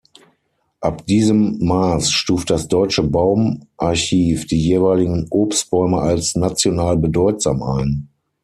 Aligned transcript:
Ab 0.79 1.05
diesem 1.05 1.59
Maß 1.63 2.09
stuft 2.09 2.49
das 2.49 2.67
Deutsche 2.67 3.03
Baumarchiv 3.03 4.47
die 4.47 4.59
jeweiligen 4.59 5.27
Obstbäume 5.29 5.99
als 6.01 6.33
"national 6.33 6.97
bedeutsam" 6.97 7.61
ein. 7.61 8.09